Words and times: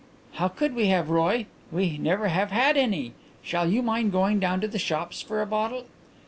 "How 0.31 0.47
could 0.47 0.73
we 0.73 0.87
have, 0.87 1.11
Roy? 1.11 1.45
We 1.71 1.99
never 1.99 2.29
have 2.29 2.49
had 2.49 2.75
any. 2.75 3.13
Shall 3.43 3.69
you 3.69 3.83
mind 3.83 4.11
going 4.11 4.39
down 4.39 4.59
to 4.61 4.67
the 4.67 4.79
shops 4.79 5.21
for 5.21 5.43
a 5.43 5.45
bottle?" 5.45 5.85